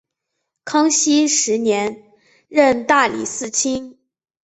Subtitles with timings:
[0.65, 2.05] 康熙十年
[2.47, 3.99] 任大理寺卿。